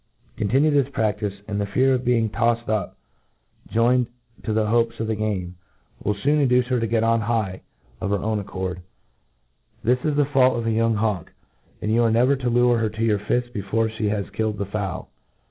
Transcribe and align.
Continue 0.35 0.71
this 0.71 0.87
fn6kkr^ 0.87 1.47
abd 1.47 1.59
the 1.61 1.65
fear 1.67 1.93
of 1.93 2.03
being 2.03 2.27
tofied 2.27 2.67
up, 2.69 2.97
joi^ 3.69 4.07
* 4.25 4.37
ed 4.41 4.45
to 4.45 4.51
lb* 4.51 4.67
hop<rs 4.67 4.99
of 4.99 5.15
game, 5.15 5.57
wiB 6.03 6.23
foon 6.23 6.39
induce 6.39 6.65
her 6.69 6.77
ix> 6.77 6.87
get 6.89 7.03
€ki 7.03 7.23
higb 7.23 7.59
of 8.01 8.09
her 8.09 8.17
own 8.17 8.43
fecc^d. 8.43 8.79
This 9.83 9.99
is 10.03 10.15
the 10.15 10.25
fault 10.25 10.57
of 10.57 10.65
a 10.65 10.71
young 10.71 10.95
hawk 10.95 11.25
j 11.27 11.31
and 11.83 11.93
yon 11.93 12.07
are 12.07 12.11
never 12.11 12.35
to 12.35 12.49
lure 12.49 12.79
her 12.79 12.89
to 12.89 13.03
your 13.05 13.19
fift 13.19 13.53
before 13.53 13.89
flic 13.89 14.09
has 14.09 14.25
kiBed 14.31 14.57
the 14.57 14.65
fowl. 14.65 15.11